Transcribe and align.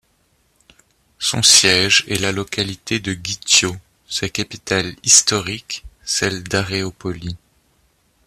Son 1.19 1.43
siège 1.43 2.05
est 2.07 2.19
la 2.19 2.31
localité 2.31 2.99
de 2.99 3.13
Gythio, 3.13 3.75
sa 4.09 4.29
capitale 4.29 4.95
historique 5.03 5.85
celle 6.03 6.41
d'Aréopoli. 6.41 7.35